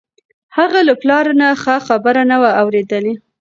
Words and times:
هغه 0.57 0.79
له 0.87 0.93
خپل 0.93 0.99
پلار 1.01 1.25
نه 1.41 1.47
ښه 1.61 1.75
خبره 1.87 2.21
نه 2.31 2.37
وه 2.41 2.51
اورېدلې. 2.61 3.13